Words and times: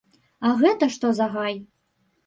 А 0.49 0.53
гэта 0.63 0.89
што 0.95 1.13
за 1.21 1.31
гай? 1.39 1.65